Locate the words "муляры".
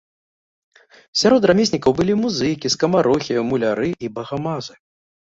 3.51-3.91